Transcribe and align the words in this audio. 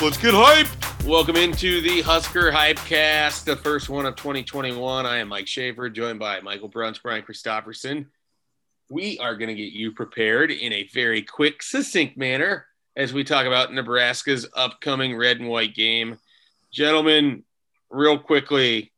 Let's 0.00 0.16
get 0.16 0.32
hype. 0.32 0.68
Welcome 1.04 1.34
into 1.34 1.80
the 1.80 2.02
Husker 2.02 2.52
Hypecast, 2.52 3.42
the 3.42 3.56
first 3.56 3.88
one 3.88 4.06
of 4.06 4.14
2021. 4.14 5.04
I 5.04 5.16
am 5.16 5.26
Mike 5.26 5.48
Schaefer, 5.48 5.90
joined 5.90 6.20
by 6.20 6.40
Michael 6.40 6.68
Bruns, 6.68 7.00
Brian 7.00 7.24
Christopherson. 7.24 8.06
We 8.88 9.18
are 9.18 9.34
going 9.34 9.48
to 9.48 9.56
get 9.56 9.72
you 9.72 9.90
prepared 9.90 10.52
in 10.52 10.72
a 10.72 10.88
very 10.94 11.22
quick, 11.22 11.64
succinct 11.64 12.16
manner 12.16 12.66
as 12.94 13.12
we 13.12 13.24
talk 13.24 13.44
about 13.46 13.74
Nebraska's 13.74 14.46
upcoming 14.54 15.16
red 15.16 15.40
and 15.40 15.48
white 15.48 15.74
game. 15.74 16.20
Gentlemen, 16.72 17.42
real 17.90 18.20
quickly, 18.20 18.92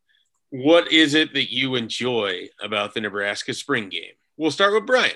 what 0.51 0.91
is 0.91 1.15
it 1.15 1.33
that 1.33 1.51
you 1.51 1.73
enjoy 1.73 2.47
about 2.61 2.93
the 2.93 3.01
Nebraska 3.01 3.55
spring 3.55 3.89
game? 3.89 4.13
We'll 4.37 4.51
start 4.51 4.75
with 4.75 4.85
Brian. 4.85 5.15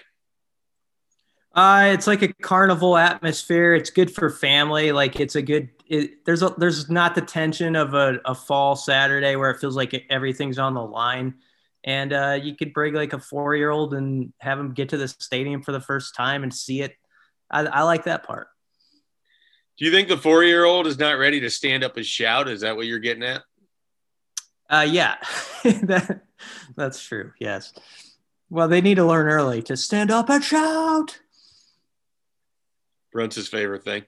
Uh, 1.56 1.92
it's 1.94 2.06
like 2.06 2.22
a 2.22 2.34
carnival 2.34 2.98
atmosphere. 2.98 3.76
It's 3.76 3.90
good 3.90 4.14
for 4.14 4.30
family. 4.30 4.92
Like 4.92 5.20
it's 5.20 5.36
a 5.36 5.42
good. 5.42 5.70
It, 5.88 6.26
there's 6.26 6.42
a, 6.42 6.54
there's 6.58 6.90
not 6.90 7.16
the 7.16 7.22
tension 7.22 7.76
of 7.76 7.94
a, 7.94 8.20
a 8.26 8.34
fall 8.34 8.76
Saturday 8.76 9.36
where 9.36 9.52
it 9.52 9.60
feels 9.60 9.76
like 9.76 10.06
everything's 10.10 10.58
on 10.58 10.74
the 10.74 10.82
line, 10.82 11.36
and 11.84 12.12
uh, 12.12 12.40
you 12.42 12.56
could 12.56 12.74
bring 12.74 12.94
like 12.94 13.14
a 13.14 13.20
four 13.20 13.56
year 13.56 13.70
old 13.70 13.94
and 13.94 14.34
have 14.40 14.58
them 14.58 14.74
get 14.74 14.90
to 14.90 14.98
the 14.98 15.08
stadium 15.08 15.62
for 15.62 15.72
the 15.72 15.80
first 15.80 16.16
time 16.16 16.44
and 16.44 16.54
see 16.54 16.82
it. 16.82 16.96
I, 17.52 17.62
I 17.66 17.82
like 17.84 18.06
that 18.06 18.24
part. 18.24 18.48
Do 19.78 19.86
you 19.86 19.92
think 19.92 20.08
the 20.08 20.18
four 20.18 20.44
year 20.44 20.64
old 20.64 20.88
is 20.88 20.98
not 20.98 21.18
ready 21.18 21.42
to 21.42 21.50
stand 21.50 21.84
up 21.84 21.98
and 21.98 22.06
shout? 22.06 22.48
Is 22.48 22.62
that 22.62 22.76
what 22.76 22.88
you're 22.88 23.00
getting 23.00 23.24
at? 23.24 23.44
Uh, 24.70 24.88
yeah, 24.90 25.18
that, 25.64 26.24
that's 26.76 27.04
true. 27.04 27.32
Yes. 27.40 27.74
Well, 28.50 28.68
they 28.68 28.82
need 28.82 28.96
to 28.96 29.06
learn 29.06 29.28
early 29.28 29.62
to 29.64 29.78
stand 29.78 30.12
up 30.12 30.30
and 30.30 30.44
shout. 30.44 31.20
Bruns's 33.12 33.48
favorite 33.48 33.84
thing. 33.84 34.04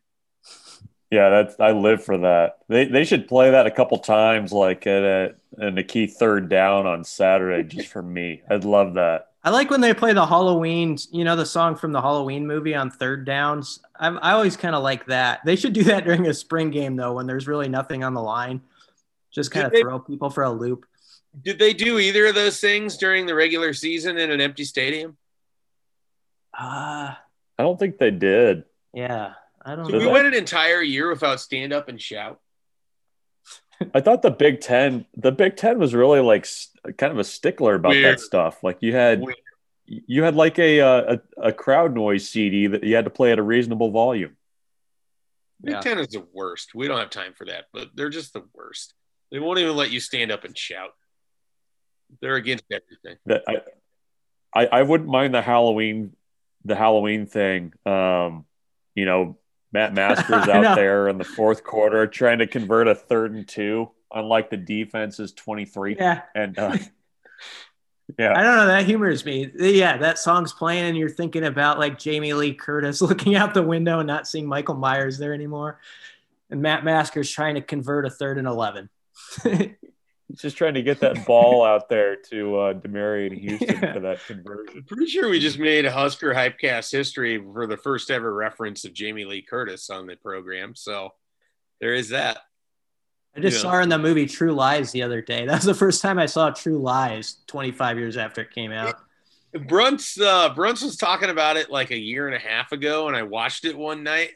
Yeah, 1.10 1.30
that's 1.30 1.60
I 1.60 1.72
live 1.72 2.04
for 2.04 2.18
that. 2.18 2.58
They 2.68 2.86
they 2.86 3.06
should 3.06 3.28
play 3.28 3.52
that 3.52 3.66
a 3.66 3.72
couple 3.72 3.98
times, 4.00 4.52
like 4.52 4.86
at 4.88 5.04
a, 5.04 5.36
in 5.58 5.78
a 5.78 5.84
key 5.84 6.08
third 6.08 6.50
down 6.50 6.86
on 6.86 7.04
Saturday, 7.04 7.64
just 7.64 7.88
for 7.88 8.02
me. 8.02 8.42
I'd 8.50 8.66
love 8.66 8.96
that. 8.96 9.30
I 9.44 9.50
like 9.50 9.70
when 9.70 9.80
they 9.80 9.94
play 9.94 10.12
the 10.12 10.26
Halloween, 10.26 10.98
you 11.12 11.24
know, 11.24 11.38
the 11.38 11.46
song 11.46 11.78
from 11.78 11.94
the 11.94 12.02
Halloween 12.02 12.46
movie 12.46 12.76
on 12.76 12.92
third 12.92 13.26
downs. 13.26 13.80
I, 13.98 14.10
I 14.10 14.34
always 14.34 14.58
kind 14.58 14.76
of 14.76 14.84
like 14.84 15.06
that. 15.06 15.40
They 15.46 15.56
should 15.56 15.72
do 15.72 15.84
that 15.86 16.04
during 16.04 16.28
a 16.28 16.34
spring 16.34 16.70
game 16.70 16.98
though, 16.98 17.14
when 17.14 17.28
there's 17.28 17.48
really 17.48 17.70
nothing 17.70 18.04
on 18.04 18.14
the 18.14 18.22
line. 18.22 18.60
Just 19.32 19.52
kind 19.52 19.66
of 19.66 19.80
throw 19.80 20.00
people 20.00 20.30
for 20.30 20.44
a 20.44 20.50
loop. 20.50 20.86
Did 21.42 21.60
they 21.60 21.74
do 21.74 22.00
either 22.00 22.26
of 22.26 22.36
those 22.36 22.60
things 22.60 22.98
during 22.98 23.26
the 23.26 23.36
regular 23.36 23.72
season 23.72 24.18
in 24.18 24.32
an 24.32 24.42
empty 24.42 24.66
stadium? 24.66 25.16
Uh, 26.58 27.14
I 27.14 27.64
don't 27.64 27.80
think 27.80 28.00
they 28.00 28.12
did. 28.12 28.64
Yeah, 28.94 29.34
I 29.68 29.76
don't. 29.76 29.90
So 29.90 30.00
we 30.00 30.08
went 30.08 30.26
an 30.26 30.34
entire 30.34 30.82
year 30.82 31.10
without 31.10 31.42
stand 31.42 31.74
up 31.74 31.90
and 31.90 32.02
shout. 32.02 32.40
I 33.94 34.00
thought 34.00 34.22
the 34.22 34.32
Big 34.32 34.62
Ten, 34.62 35.06
the 35.16 35.32
Big 35.32 35.58
Ten 35.58 35.78
was 35.78 35.94
really 35.94 36.22
like 36.22 36.48
kind 36.98 37.12
of 37.12 37.20
a 37.20 37.24
stickler 37.24 37.76
about 37.76 37.90
Weird. 37.90 38.18
that 38.18 38.22
stuff. 38.22 38.64
Like 38.64 38.78
you 38.80 38.96
had, 38.96 39.22
Weird. 39.22 39.36
you 39.86 40.24
had 40.24 40.36
like 40.36 40.58
a, 40.58 40.80
a, 40.80 41.22
a 41.38 41.52
crowd 41.52 41.94
noise 41.94 42.30
CD 42.30 42.68
that 42.68 42.84
you 42.84 42.96
had 42.96 43.04
to 43.06 43.12
play 43.12 43.34
at 43.34 43.40
a 43.40 43.44
reasonable 43.44 43.92
volume. 43.92 44.38
Big 45.62 45.74
yeah. 45.74 45.82
Ten 45.82 46.00
is 46.00 46.08
the 46.08 46.26
worst. 46.34 46.74
We 46.74 46.88
don't 46.88 46.98
have 46.98 47.10
time 47.10 47.34
for 47.34 47.46
that, 47.46 47.66
but 47.74 47.90
they're 47.94 48.10
just 48.10 48.32
the 48.32 48.46
worst. 48.54 48.94
They 49.32 49.40
won't 49.40 49.60
even 49.60 49.76
let 49.76 49.92
you 49.92 50.00
stand 50.00 50.32
up 50.32 50.46
and 50.46 50.58
shout. 50.58 50.92
They're 52.22 52.36
against 52.36 52.64
everything. 52.72 53.18
That 53.26 53.44
I, 54.56 54.62
I, 54.62 54.66
I 54.68 54.82
wouldn't 54.84 55.10
mind 55.10 55.34
the 55.34 55.42
Halloween, 55.42 56.16
the 56.64 56.76
Halloween 56.76 57.26
thing. 57.26 57.74
Um, 57.86 58.46
you 58.96 59.06
know, 59.06 59.38
Matt 59.72 59.94
Masker 59.96 60.36
out 60.36 60.76
there 60.76 61.08
in 61.08 61.18
the 61.18 61.24
fourth 61.24 61.64
quarter 61.64 62.08
trying 62.08 62.40
to 62.40 62.48
convert 62.48 62.88
a 62.88 62.96
third 62.96 63.34
and 63.34 63.48
two, 63.48 63.90
unlike 64.14 64.50
the 64.50 64.58
defense's 64.58 65.32
23. 65.34 65.96
Yeah. 65.98 66.22
And 66.36 66.58
uh, 66.58 66.78
yeah. 68.20 68.34
I 68.38 68.44
don't 68.44 68.56
know. 68.56 68.68
That 68.68 68.86
humors 68.86 69.26
me. 69.26 69.52
Yeah, 69.58 69.98
that 69.98 70.20
song's 70.20 70.54
playing, 70.54 70.86
and 70.86 70.98
you're 70.98 71.10
thinking 71.10 71.46
about 71.46 71.80
like 71.80 72.00
Jamie 72.00 72.34
Lee 72.34 72.54
Curtis 72.54 73.02
looking 73.04 73.36
out 73.36 73.54
the 73.54 73.64
window 73.64 74.00
and 74.00 74.08
not 74.08 74.28
seeing 74.28 74.48
Michael 74.48 74.76
Myers 74.76 75.18
there 75.18 75.34
anymore. 75.34 75.80
And 76.50 76.62
Matt 76.62 76.86
Masker 76.86 77.24
trying 77.24 77.56
to 77.56 77.62
convert 77.62 78.06
a 78.06 78.10
third 78.10 78.38
and 78.38 78.48
11. 78.48 78.90
He's 80.28 80.42
just 80.42 80.58
trying 80.58 80.74
to 80.74 80.82
get 80.82 81.00
that 81.00 81.26
ball 81.26 81.64
out 81.66 81.88
there 81.88 82.18
to 82.30 82.58
uh, 82.58 82.74
Demarion 82.74 83.38
Houston 83.40 83.80
yeah. 83.82 83.94
for 83.94 84.00
that 84.02 84.26
conversion. 84.26 84.84
Pretty 84.88 85.06
sure 85.06 85.30
we 85.30 85.40
just 85.40 85.58
made 85.58 85.86
a 85.86 85.92
Husker 85.92 86.34
Hypecast 86.34 86.92
history 86.92 87.42
for 87.42 87.66
the 87.66 87.78
first 87.78 88.12
ever 88.12 88.34
reference 88.34 88.84
of 88.84 88.94
Jamie 88.94 89.26
Lee 89.26 89.42
Curtis 89.42 89.90
on 89.90 90.06
the 90.06 90.16
program. 90.16 90.76
So 90.76 91.12
there 91.80 91.94
is 91.94 92.10
that. 92.10 92.40
I 93.36 93.40
just 93.40 93.62
saw 93.62 93.72
her 93.72 93.82
in 93.82 93.90
the 93.90 94.00
movie 94.00 94.26
True 94.26 94.52
Lies 94.52 94.92
the 94.92 95.04
other 95.04 95.22
day. 95.22 95.46
That 95.48 95.58
was 95.58 95.66
the 95.66 95.76
first 95.76 96.02
time 96.02 96.18
I 96.18 96.26
saw 96.26 96.50
True 96.50 96.80
Lies 96.80 97.38
25 97.48 97.98
years 97.98 98.18
after 98.18 98.42
it 98.42 98.52
came 98.52 98.72
out. 98.72 98.96
Bruns 99.68 100.18
uh, 100.20 100.54
Bruns 100.54 100.82
was 100.82 100.98
talking 100.98 101.30
about 101.30 101.56
it 101.56 101.70
like 101.70 101.92
a 101.92 101.98
year 101.98 102.28
and 102.28 102.36
a 102.36 102.40
half 102.40 102.72
ago, 102.74 103.08
and 103.08 103.16
I 103.16 103.24
watched 103.24 103.64
it 103.64 103.78
one 103.78 104.04
night, 104.04 104.32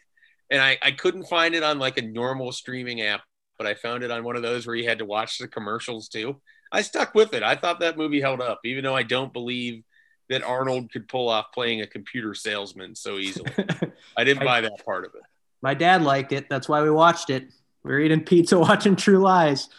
and 0.50 0.62
I, 0.62 0.78
I 0.82 0.92
couldn't 0.92 1.26
find 1.26 1.54
it 1.54 1.64
on 1.64 1.80
like 1.80 1.98
a 1.98 2.02
normal 2.02 2.52
streaming 2.52 3.02
app 3.02 3.22
but 3.62 3.70
I 3.70 3.76
found 3.76 4.04
it 4.04 4.10
on 4.10 4.24
one 4.24 4.36
of 4.36 4.42
those 4.42 4.66
where 4.66 4.76
you 4.76 4.90
had 4.90 4.98
to 4.98 5.06
watch 5.06 5.38
the 5.38 5.48
commercials 5.48 6.10
too. 6.10 6.42
I 6.72 6.82
stuck 6.82 7.14
with 7.14 7.36
it. 7.36 7.44
I 7.44 7.56
thought 7.56 7.82
that 7.82 7.96
movie 7.96 8.20
held 8.20 8.42
up, 8.42 8.62
even 8.66 8.84
though 8.84 8.96
I 8.96 9.04
don't 9.04 9.32
believe 9.32 9.84
that 10.30 10.42
Arnold 10.42 10.92
could 10.92 11.08
pull 11.08 11.30
off 11.30 11.52
playing 11.54 11.82
a 11.82 11.86
computer 11.86 12.34
salesman 12.34 12.96
so 12.96 13.20
easily. 13.20 13.52
I 14.18 14.24
didn't 14.24 14.44
buy 14.44 14.62
that 14.62 14.84
part 14.84 15.06
of 15.06 15.12
it. 15.14 15.22
My 15.62 15.76
dad 15.76 16.02
liked 16.02 16.32
it. 16.32 16.50
That's 16.50 16.68
why 16.68 16.82
we 16.82 16.90
watched 16.90 17.30
it. 17.30 17.50
We 17.84 17.92
were 17.92 18.00
eating 18.00 18.24
pizza, 18.24 18.58
watching 18.60 18.96
True 18.96 19.20
Lies. 19.20 19.70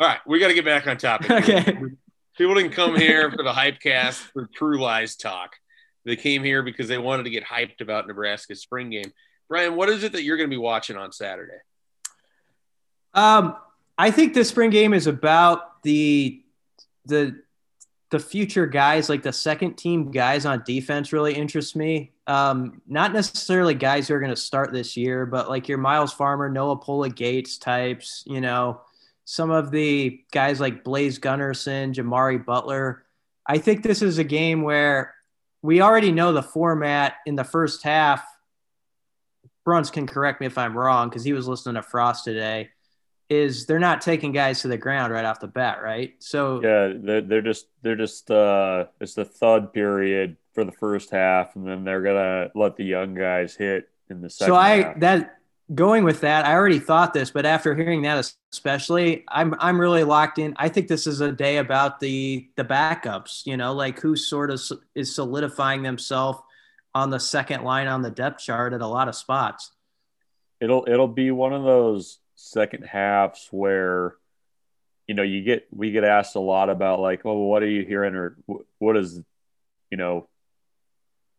All 0.00 0.08
right, 0.08 0.20
we 0.26 0.38
got 0.38 0.48
to 0.48 0.54
get 0.54 0.64
back 0.64 0.86
on 0.86 0.96
topic. 0.96 1.30
okay. 1.30 1.76
People 2.38 2.54
didn't 2.54 2.72
come 2.72 2.96
here 2.96 3.30
for 3.30 3.42
the 3.42 3.52
hype 3.52 3.80
cast 3.80 4.22
for 4.32 4.48
True 4.54 4.80
Lies 4.80 5.14
talk. 5.14 5.56
They 6.06 6.16
came 6.16 6.42
here 6.42 6.62
because 6.62 6.88
they 6.88 6.96
wanted 6.96 7.24
to 7.24 7.30
get 7.30 7.44
hyped 7.44 7.82
about 7.82 8.06
Nebraska's 8.06 8.62
spring 8.62 8.88
game. 8.88 9.12
Brian, 9.46 9.76
what 9.76 9.90
is 9.90 10.04
it 10.04 10.12
that 10.12 10.22
you're 10.22 10.38
going 10.38 10.48
to 10.48 10.54
be 10.54 10.58
watching 10.58 10.96
on 10.96 11.12
Saturday? 11.12 11.58
Um, 13.16 13.56
I 13.98 14.10
think 14.10 14.34
the 14.34 14.44
spring 14.44 14.70
game 14.70 14.92
is 14.92 15.06
about 15.06 15.82
the 15.82 16.42
the 17.06 17.40
the 18.10 18.18
future 18.20 18.66
guys, 18.66 19.08
like 19.08 19.22
the 19.22 19.32
second 19.32 19.74
team 19.74 20.12
guys 20.12 20.46
on 20.46 20.62
defense, 20.64 21.12
really 21.12 21.34
interest 21.34 21.74
me. 21.74 22.12
Um, 22.28 22.80
not 22.86 23.12
necessarily 23.12 23.74
guys 23.74 24.06
who 24.06 24.14
are 24.14 24.20
going 24.20 24.30
to 24.30 24.36
start 24.36 24.72
this 24.72 24.96
year, 24.96 25.26
but 25.26 25.48
like 25.48 25.68
your 25.68 25.78
Miles 25.78 26.12
Farmer, 26.12 26.48
Noa 26.48 26.76
Pola-Gates 26.76 27.58
types, 27.58 28.22
you 28.26 28.40
know, 28.40 28.80
some 29.24 29.50
of 29.50 29.72
the 29.72 30.20
guys 30.30 30.60
like 30.60 30.84
Blaise 30.84 31.18
Gunnerson, 31.18 31.92
Jimari 31.92 32.44
Butler. 32.44 33.04
I 33.44 33.58
think 33.58 33.82
this 33.82 34.02
is 34.02 34.18
a 34.18 34.24
game 34.24 34.62
where 34.62 35.14
we 35.62 35.80
already 35.80 36.12
know 36.12 36.32
the 36.32 36.42
format 36.42 37.14
in 37.26 37.34
the 37.34 37.44
first 37.44 37.82
half. 37.82 38.24
Bruns 39.64 39.90
can 39.90 40.06
correct 40.06 40.40
me 40.40 40.46
if 40.46 40.58
I'm 40.58 40.78
wrong 40.78 41.08
because 41.08 41.24
he 41.24 41.32
was 41.32 41.48
listening 41.48 41.74
to 41.74 41.82
Frost 41.82 42.22
today 42.22 42.70
is 43.28 43.66
they're 43.66 43.78
not 43.78 44.00
taking 44.00 44.32
guys 44.32 44.62
to 44.62 44.68
the 44.68 44.78
ground 44.78 45.12
right 45.12 45.24
off 45.24 45.40
the 45.40 45.48
bat, 45.48 45.82
right? 45.82 46.14
So 46.18 46.60
yeah, 46.62 46.92
they're, 46.96 47.20
they're 47.20 47.42
just 47.42 47.66
they're 47.82 47.96
just 47.96 48.30
uh, 48.30 48.86
it's 49.00 49.14
the 49.14 49.24
thud 49.24 49.72
period 49.72 50.36
for 50.54 50.64
the 50.64 50.72
first 50.72 51.10
half, 51.10 51.56
and 51.56 51.66
then 51.66 51.84
they're 51.84 52.02
gonna 52.02 52.50
let 52.54 52.76
the 52.76 52.84
young 52.84 53.14
guys 53.14 53.56
hit 53.56 53.88
in 54.10 54.20
the 54.20 54.30
second. 54.30 54.52
So 54.52 54.56
I 54.56 54.82
half. 54.82 55.00
that 55.00 55.38
going 55.74 56.04
with 56.04 56.20
that, 56.20 56.46
I 56.46 56.54
already 56.54 56.78
thought 56.78 57.12
this, 57.12 57.30
but 57.30 57.44
after 57.44 57.74
hearing 57.74 58.02
that, 58.02 58.32
especially, 58.52 59.24
I'm 59.28 59.54
I'm 59.58 59.80
really 59.80 60.04
locked 60.04 60.38
in. 60.38 60.54
I 60.56 60.68
think 60.68 60.88
this 60.88 61.06
is 61.06 61.20
a 61.20 61.32
day 61.32 61.56
about 61.58 61.98
the 61.98 62.48
the 62.56 62.64
backups. 62.64 63.44
You 63.44 63.56
know, 63.56 63.72
like 63.72 64.00
who 64.00 64.14
sort 64.16 64.50
of 64.50 64.60
is 64.94 65.14
solidifying 65.14 65.82
themselves 65.82 66.38
on 66.94 67.10
the 67.10 67.20
second 67.20 67.64
line 67.64 67.88
on 67.88 68.02
the 68.02 68.10
depth 68.10 68.40
chart 68.40 68.72
at 68.72 68.80
a 68.80 68.86
lot 68.86 69.08
of 69.08 69.16
spots. 69.16 69.72
It'll 70.60 70.86
it'll 70.88 71.08
be 71.08 71.30
one 71.32 71.52
of 71.52 71.64
those 71.64 72.18
second 72.36 72.84
halves 72.84 73.48
where 73.50 74.14
you 75.06 75.14
know 75.14 75.22
you 75.22 75.42
get 75.42 75.66
we 75.70 75.90
get 75.90 76.04
asked 76.04 76.36
a 76.36 76.40
lot 76.40 76.70
about 76.70 77.00
like 77.00 77.22
oh, 77.24 77.32
well 77.32 77.48
what 77.48 77.62
are 77.62 77.68
you 77.68 77.84
hearing? 77.84 78.14
or 78.14 78.36
what 78.78 78.96
is 78.96 79.20
you 79.90 79.96
know 79.96 80.28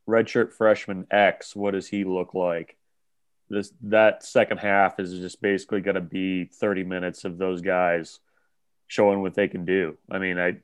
redshirt 0.08 0.54
freshman 0.54 1.06
x 1.12 1.56
what 1.56 1.72
does 1.72 1.88
he 1.88 2.04
look 2.04 2.34
like? 2.34 2.76
This 3.50 3.72
that 3.84 4.24
second 4.24 4.58
half 4.58 5.00
is 5.00 5.20
just 5.20 5.42
basically 5.42 5.82
going 5.82 5.96
to 5.96 6.02
be 6.02 6.46
30 6.46 6.84
minutes 6.84 7.24
of 7.24 7.38
those 7.38 7.62
guys 7.62 8.20
showing 8.88 9.22
what 9.22 9.36
they 9.36 9.48
can 9.48 9.66
do. 9.66 9.98
I 10.12 10.18
mean 10.20 10.38
i 10.38 10.58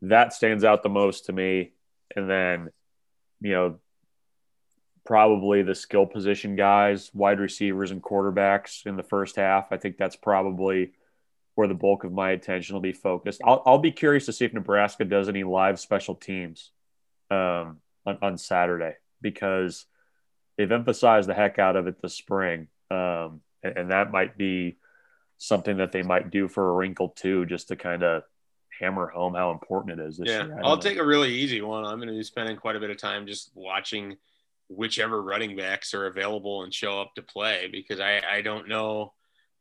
that 0.00 0.32
stands 0.32 0.64
out 0.64 0.82
the 0.82 0.88
most 0.88 1.26
to 1.26 1.32
me. 1.32 1.72
And 2.16 2.28
then 2.28 2.70
you 3.40 3.52
know 3.52 3.78
probably 5.04 5.62
the 5.62 5.74
skill 5.74 6.06
position 6.06 6.56
guys, 6.56 7.10
wide 7.12 7.40
receivers, 7.40 7.90
and 7.90 8.02
quarterbacks 8.02 8.86
in 8.86 8.96
the 8.96 9.02
first 9.02 9.36
half. 9.36 9.66
I 9.70 9.76
think 9.76 9.96
that's 9.96 10.16
probably 10.16 10.92
where 11.54 11.68
the 11.68 11.74
bulk 11.74 12.04
of 12.04 12.12
my 12.12 12.30
attention 12.30 12.74
will 12.74 12.80
be 12.80 12.92
focused. 12.92 13.40
I'll, 13.44 13.62
I'll 13.66 13.78
be 13.78 13.92
curious 13.92 14.26
to 14.26 14.32
see 14.32 14.44
if 14.44 14.54
Nebraska 14.54 15.04
does 15.04 15.28
any 15.28 15.44
live 15.44 15.78
special 15.78 16.14
teams 16.14 16.70
um, 17.30 17.80
on, 18.06 18.18
on 18.22 18.38
Saturday 18.38 18.94
because 19.20 19.86
they've 20.56 20.70
emphasized 20.70 21.28
the 21.28 21.34
heck 21.34 21.58
out 21.58 21.76
of 21.76 21.86
it 21.86 22.00
this 22.00 22.14
spring. 22.14 22.68
Um, 22.90 23.40
and, 23.62 23.76
and 23.76 23.90
that 23.90 24.10
might 24.10 24.38
be 24.38 24.78
something 25.38 25.78
that 25.78 25.92
they 25.92 26.02
might 26.02 26.30
do 26.30 26.48
for 26.48 26.70
a 26.70 26.72
wrinkle 26.74 27.08
too, 27.08 27.44
just 27.46 27.68
to 27.68 27.76
kind 27.76 28.02
of 28.02 28.22
hammer 28.80 29.08
home 29.08 29.34
how 29.34 29.50
important 29.50 30.00
it 30.00 30.04
is 30.04 30.16
this 30.16 30.28
yeah, 30.28 30.44
year. 30.44 30.60
I'll 30.64 30.78
take 30.78 30.98
a 30.98 31.04
really 31.04 31.34
easy 31.34 31.60
one. 31.60 31.84
I'm 31.84 31.98
going 31.98 32.08
to 32.08 32.14
be 32.14 32.22
spending 32.22 32.56
quite 32.56 32.76
a 32.76 32.80
bit 32.80 32.90
of 32.90 32.96
time 32.96 33.26
just 33.26 33.50
watching 33.54 34.16
whichever 34.76 35.22
running 35.22 35.56
backs 35.56 35.94
are 35.94 36.06
available 36.06 36.62
and 36.62 36.72
show 36.72 37.00
up 37.00 37.14
to 37.14 37.22
play 37.22 37.68
because 37.70 38.00
I, 38.00 38.22
I 38.30 38.42
don't 38.42 38.68
know 38.68 39.12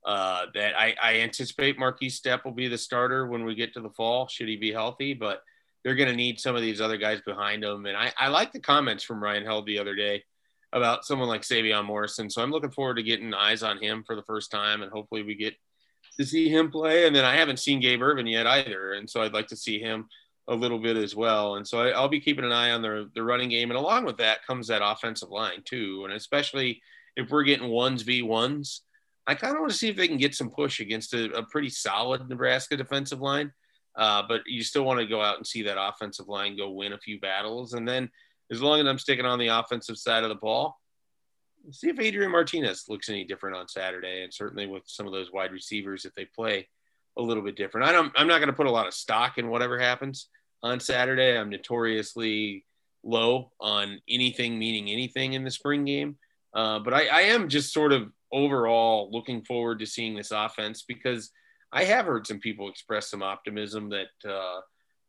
uh, 0.05 0.45
that 0.53 0.77
I, 0.79 0.95
I 1.01 1.19
anticipate 1.19 1.77
Markese 1.77 2.19
Stepp 2.19 2.43
will 2.43 2.53
be 2.53 2.67
the 2.67 2.77
starter 2.77 3.27
when 3.27 3.43
we 3.43 3.55
get 3.55 3.73
to 3.73 3.81
the 3.81 3.89
fall, 3.89 4.27
should 4.27 4.47
he 4.47 4.57
be 4.57 4.71
healthy, 4.71 5.13
but 5.13 5.41
they're 5.83 5.95
going 5.95 6.09
to 6.09 6.15
need 6.15 6.39
some 6.39 6.55
of 6.55 6.61
these 6.61 6.81
other 6.81 6.97
guys 6.97 7.21
behind 7.21 7.63
him. 7.63 7.85
And 7.85 7.97
I, 7.97 8.11
I 8.17 8.27
like 8.29 8.51
the 8.51 8.59
comments 8.59 9.03
from 9.03 9.21
Ryan 9.21 9.45
Held 9.45 9.65
the 9.65 9.79
other 9.79 9.95
day 9.95 10.23
about 10.73 11.05
someone 11.05 11.27
like 11.27 11.41
Sevion 11.41 11.85
Morrison. 11.85 12.29
So 12.29 12.41
I'm 12.41 12.51
looking 12.51 12.71
forward 12.71 12.95
to 12.95 13.03
getting 13.03 13.33
eyes 13.33 13.63
on 13.63 13.81
him 13.81 14.03
for 14.05 14.15
the 14.15 14.23
first 14.23 14.51
time 14.51 14.81
and 14.81 14.91
hopefully 14.91 15.23
we 15.23 15.35
get 15.35 15.53
to 16.17 16.25
see 16.25 16.49
him 16.49 16.71
play. 16.71 17.07
And 17.07 17.15
then 17.15 17.25
I 17.25 17.35
haven't 17.35 17.59
seen 17.59 17.81
Gabe 17.81 18.01
Ervin 18.01 18.27
yet 18.27 18.47
either. 18.47 18.93
And 18.93 19.09
so 19.09 19.21
I'd 19.21 19.33
like 19.33 19.47
to 19.47 19.57
see 19.57 19.79
him 19.79 20.07
a 20.51 20.55
little 20.55 20.79
bit 20.79 20.97
as 20.97 21.15
well. 21.15 21.55
And 21.55 21.65
so 21.65 21.79
I, 21.79 21.99
will 21.99 22.09
be 22.09 22.19
keeping 22.19 22.43
an 22.43 22.51
eye 22.51 22.71
on 22.71 22.81
the, 22.81 23.09
the 23.15 23.23
running 23.23 23.49
game. 23.49 23.71
And 23.71 23.79
along 23.79 24.03
with 24.03 24.17
that 24.17 24.45
comes 24.45 24.67
that 24.67 24.85
offensive 24.85 25.29
line 25.29 25.63
too. 25.63 26.01
And 26.03 26.13
especially 26.13 26.81
if 27.15 27.29
we're 27.29 27.43
getting 27.43 27.69
ones 27.69 28.01
v 28.01 28.21
ones, 28.21 28.81
I 29.25 29.35
kind 29.35 29.53
of 29.53 29.61
want 29.61 29.71
to 29.71 29.77
see 29.77 29.87
if 29.87 29.95
they 29.95 30.09
can 30.09 30.17
get 30.17 30.35
some 30.35 30.49
push 30.49 30.81
against 30.81 31.13
a, 31.13 31.31
a 31.31 31.43
pretty 31.43 31.69
solid 31.69 32.27
Nebraska 32.27 32.75
defensive 32.75 33.21
line. 33.21 33.53
Uh, 33.95 34.23
but 34.27 34.41
you 34.45 34.61
still 34.61 34.83
want 34.83 34.99
to 34.99 35.05
go 35.05 35.21
out 35.21 35.37
and 35.37 35.47
see 35.47 35.63
that 35.63 35.81
offensive 35.81 36.27
line 36.27 36.57
go 36.57 36.69
win 36.69 36.93
a 36.93 36.99
few 36.99 37.19
battles. 37.19 37.73
And 37.73 37.87
then 37.87 38.09
as 38.51 38.61
long 38.61 38.81
as 38.81 38.87
I'm 38.87 38.99
sticking 38.99 39.25
on 39.25 39.39
the 39.39 39.47
offensive 39.47 39.97
side 39.97 40.23
of 40.23 40.29
the 40.29 40.35
ball, 40.35 40.79
see 41.71 41.89
if 41.89 41.99
Adrian 41.99 42.31
Martinez 42.31 42.85
looks 42.89 43.09
any 43.09 43.23
different 43.23 43.55
on 43.55 43.69
Saturday. 43.69 44.23
And 44.23 44.33
certainly 44.33 44.67
with 44.67 44.83
some 44.85 45.07
of 45.07 45.13
those 45.13 45.31
wide 45.31 45.53
receivers, 45.53 46.03
if 46.03 46.13
they 46.13 46.25
play 46.25 46.67
a 47.17 47.21
little 47.21 47.43
bit 47.43 47.55
different. 47.55 47.87
I 47.87 47.91
don't, 47.91 48.11
I'm 48.15 48.27
not 48.27 48.39
going 48.39 48.47
to 48.49 48.55
put 48.55 48.67
a 48.67 48.71
lot 48.71 48.87
of 48.87 48.93
stock 48.93 49.37
in 49.37 49.49
whatever 49.49 49.79
happens 49.79 50.27
on 50.63 50.79
Saturday. 50.79 51.37
I'm 51.37 51.49
notoriously 51.49 52.65
low 53.03 53.51
on 53.59 53.99
anything 54.07 54.59
meaning 54.59 54.89
anything 54.89 55.33
in 55.33 55.43
the 55.43 55.51
spring 55.51 55.85
game. 55.85 56.17
Uh, 56.53 56.79
but 56.79 56.93
I, 56.93 57.07
I 57.07 57.21
am 57.21 57.49
just 57.49 57.73
sort 57.73 57.93
of 57.93 58.11
overall 58.31 59.09
looking 59.11 59.43
forward 59.43 59.79
to 59.79 59.85
seeing 59.85 60.15
this 60.15 60.31
offense 60.31 60.83
because 60.87 61.31
I 61.71 61.85
have 61.85 62.05
heard 62.05 62.27
some 62.27 62.39
people 62.39 62.69
express 62.69 63.09
some 63.09 63.23
optimism 63.23 63.89
that 63.89 64.29
uh, 64.29 64.61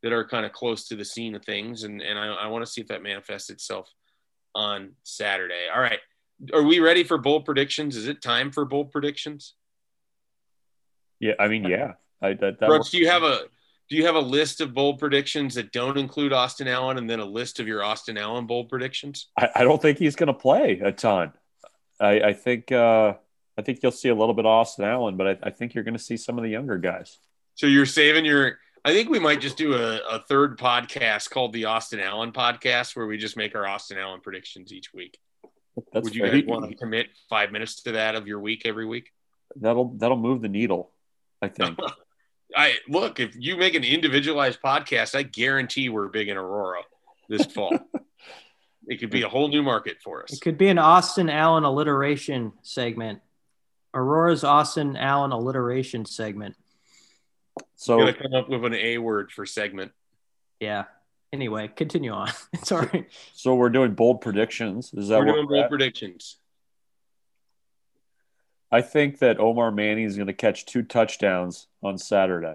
that 0.03 0.13
are 0.13 0.27
kind 0.27 0.47
of 0.47 0.53
close 0.53 0.87
to 0.89 0.97
the 0.97 1.05
scene 1.05 1.35
of 1.35 1.45
things, 1.45 1.83
and 1.83 2.01
and 2.01 2.19
I, 2.19 2.27
I 2.27 2.47
want 2.47 2.65
to 2.65 2.71
see 2.71 2.81
if 2.81 2.89
that 2.89 3.03
manifests 3.03 3.51
itself 3.51 3.91
on 4.55 4.93
Saturday. 5.03 5.67
All 5.75 5.81
right, 5.81 5.99
are 6.53 6.63
we 6.63 6.79
ready 6.79 7.03
for 7.03 7.19
bold 7.19 7.45
predictions? 7.45 7.97
Is 7.97 8.07
it 8.07 8.23
time 8.23 8.53
for 8.53 8.65
bold 8.65 8.93
predictions? 8.93 9.55
Yeah, 11.19 11.35
I 11.39 11.49
mean, 11.49 11.65
yeah. 11.65 11.95
I, 12.21 12.35
that, 12.35 12.61
that 12.61 12.69
Brooks, 12.69 12.91
do 12.91 12.99
you 12.99 13.09
have 13.09 13.25
a 13.25 13.43
do 13.93 13.99
you 13.99 14.07
have 14.07 14.15
a 14.15 14.21
list 14.21 14.63
of 14.63 14.73
bold 14.73 14.99
predictions 14.99 15.55
that 15.57 15.71
don't 15.71 15.99
include 15.99 16.33
Austin 16.33 16.67
Allen, 16.67 16.97
and 16.97 17.11
then 17.11 17.21
a 17.21 17.27
list 17.27 17.61
of 17.61 17.69
your 17.69 17.85
Austin 17.85 18.17
Allen 18.17 18.47
bold 18.47 18.71
predictions? 18.71 19.29
I, 19.37 19.51
I 19.57 19.65
don't 19.65 19.83
think 19.83 19.99
he's 19.99 20.17
going 20.17 20.29
to 20.29 20.33
play 20.33 20.81
a 20.83 20.91
ton. 20.93 21.35
I, 22.01 22.21
I 22.21 22.33
think 22.33 22.73
uh, 22.73 23.13
I 23.59 23.61
think 23.61 23.81
you'll 23.83 23.93
see 23.93 24.09
a 24.09 24.15
little 24.15 24.33
bit 24.33 24.47
of 24.47 24.51
Austin 24.51 24.87
Allen, 24.87 25.19
but 25.19 25.27
I, 25.27 25.39
I 25.43 25.51
think 25.51 25.75
you're 25.75 25.85
going 25.85 25.93
to 25.93 26.03
see 26.03 26.17
some 26.17 26.39
of 26.39 26.43
the 26.43 26.49
younger 26.49 26.79
guys. 26.79 27.19
So 27.55 27.67
you're 27.67 27.85
saving 27.85 28.25
your. 28.25 28.61
I 28.83 28.95
think 28.95 29.11
we 29.11 29.19
might 29.19 29.43
just 29.43 29.59
do 29.59 29.75
a, 29.75 29.99
a 30.11 30.25
third 30.27 30.59
podcast 30.59 31.29
called 31.29 31.53
the 31.53 31.67
Austin 31.67 32.01
Allen 32.01 32.33
podcast, 32.33 32.97
where 32.97 33.07
we 33.07 33.19
just 33.19 33.37
make 33.37 33.55
our 33.55 33.67
Austin 33.67 33.99
Allen 33.99 34.23
predictions 34.23 34.73
each 34.73 34.95
week. 34.95 35.19
That's 35.93 36.05
Would 36.05 36.15
you 36.15 36.23
guys 36.23 36.45
want 36.47 36.71
to 36.71 36.75
commit 36.75 37.09
five 37.29 37.53
minutes 37.53 37.83
to 37.83 37.93
that 37.93 38.15
of 38.15 38.27
your 38.27 38.41
week 38.41 38.63
every 38.65 38.87
week? 38.87 39.11
That'll 39.57 39.91
that'll 39.99 40.17
move 40.17 40.41
the 40.41 40.49
needle. 40.49 40.93
I 41.43 41.49
think. 41.49 41.79
I 42.57 42.75
look 42.89 43.21
if 43.21 43.35
you 43.39 43.57
make 43.57 43.75
an 43.75 43.85
individualized 43.85 44.61
podcast, 44.63 45.15
I 45.15 45.23
guarantee 45.23 45.89
we're 45.89 46.09
big 46.09 46.29
in 46.29 46.37
Aurora 46.37 46.83
this 47.29 47.47
fall. 47.55 47.77
it 48.87 48.97
could 48.99 49.11
be 49.11 49.23
a 49.23 49.29
whole 49.29 49.49
new 49.49 49.63
market 49.63 49.99
for 50.03 50.23
us. 50.23 50.33
It 50.33 50.41
could 50.41 50.59
be 50.59 50.69
an 50.69 50.79
Austin 50.79 51.31
Allen 51.31 51.65
alliteration 51.65 52.53
segment. 52.63 53.21
Aurora's 53.95 54.45
Austin 54.45 54.97
Allen 54.97 55.33
alliteration 55.33 56.05
segment. 56.07 56.57
So 57.77 57.99
Gotta 57.99 58.15
come 58.15 58.35
up 58.35 58.49
with 58.49 58.65
an 58.65 58.75
A 58.75 58.99
word 58.99 59.31
for 59.33 59.45
segment. 59.45 59.93
Yeah. 60.61 60.85
Anyway, 61.33 61.69
continue 61.69 62.13
on. 62.13 62.31
It's 62.53 62.71
all 62.73 62.81
right. 62.83 63.07
so 63.35 63.55
we're 63.55 63.71
doing 63.71 63.95
bold 63.95 64.21
predictions. 64.21 64.93
Is 64.95 65.09
that 65.09 65.19
what 65.19 65.27
We're 65.27 65.33
doing 65.33 65.47
we're 65.47 65.53
bold 65.55 65.65
at? 65.65 65.71
predictions. 65.71 66.37
I 68.73 68.81
think 68.81 69.19
that 69.19 69.39
Omar 69.39 69.71
Manning 69.71 70.05
is 70.05 70.17
going 70.17 70.29
to 70.29 70.33
catch 70.33 70.65
two 70.65 70.83
touchdowns 70.83 71.69
on 71.83 71.99
Saturday. 71.99 72.55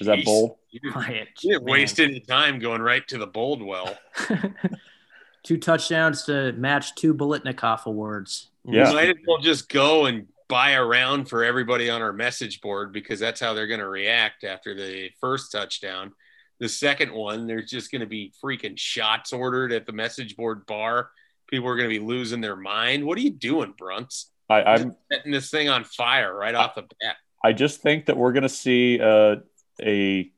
Is 0.00 0.06
that 0.06 0.20
Jeez. 0.20 0.24
bold? 0.24 0.56
You 0.70 0.80
didn't, 0.80 0.92
Quiet. 0.94 1.28
you 1.42 1.52
didn't 1.52 1.68
waste 1.68 2.00
any 2.00 2.20
time 2.20 2.58
going 2.58 2.80
right 2.80 3.06
to 3.08 3.18
the 3.18 3.26
bold 3.26 3.62
well. 3.62 3.96
two 5.42 5.58
touchdowns 5.58 6.24
to 6.24 6.52
match 6.52 6.94
two 6.94 7.12
Biletnikoff 7.12 7.84
awards. 7.84 8.48
Yeah. 8.64 8.88
We 8.88 8.94
might 8.94 9.08
as 9.10 9.16
well 9.26 9.38
just 9.38 9.68
go 9.68 10.06
and 10.06 10.26
buy 10.48 10.70
a 10.72 10.84
round 10.84 11.28
for 11.28 11.44
everybody 11.44 11.90
on 11.90 12.00
our 12.00 12.12
message 12.12 12.62
board 12.62 12.92
because 12.92 13.20
that's 13.20 13.40
how 13.40 13.52
they're 13.52 13.66
going 13.66 13.80
to 13.80 13.88
react 13.88 14.44
after 14.44 14.74
the 14.74 15.10
first 15.20 15.52
touchdown. 15.52 16.12
The 16.58 16.68
second 16.68 17.12
one, 17.12 17.46
there's 17.46 17.70
just 17.70 17.90
going 17.90 18.00
to 18.00 18.06
be 18.06 18.32
freaking 18.42 18.78
shots 18.78 19.32
ordered 19.32 19.72
at 19.72 19.86
the 19.86 19.92
message 19.92 20.36
board 20.36 20.66
bar. 20.66 21.10
People 21.48 21.68
are 21.68 21.76
going 21.76 21.88
to 21.88 21.98
be 21.98 22.04
losing 22.04 22.40
their 22.40 22.56
mind. 22.56 23.04
What 23.04 23.18
are 23.18 23.22
you 23.22 23.30
doing, 23.30 23.74
Bruns? 23.76 24.26
I, 24.50 24.74
I'm 24.74 24.96
Setting 25.10 25.32
this 25.32 25.50
thing 25.50 25.68
on 25.68 25.84
fire 25.84 26.34
right 26.34 26.54
off 26.54 26.74
the 26.74 26.82
bat. 26.82 27.16
I 27.42 27.52
just 27.52 27.80
think 27.80 28.06
that 28.06 28.16
we're 28.16 28.32
going 28.32 28.42
to 28.42 28.48
see 28.48 29.00
uh, 29.00 29.36
a 29.80 30.30